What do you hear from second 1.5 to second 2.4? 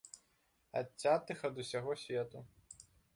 усяго свету.